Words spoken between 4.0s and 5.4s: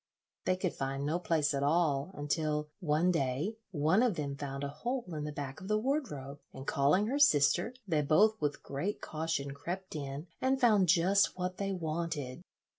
of them found a hole in the